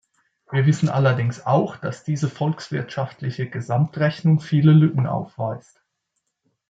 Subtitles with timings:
[0.51, 5.79] Wir wissen allerdings auch, dass diese volkswirtschaftliche Gesamtrechnung viele Lücken aufweist.